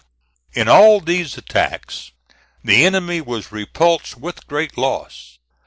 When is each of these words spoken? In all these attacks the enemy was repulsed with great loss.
In 0.53 0.67
all 0.67 0.99
these 0.99 1.37
attacks 1.37 2.09
the 2.63 2.83
enemy 2.87 3.21
was 3.21 3.51
repulsed 3.51 4.17
with 4.17 4.47
great 4.47 4.75
loss. 4.75 5.37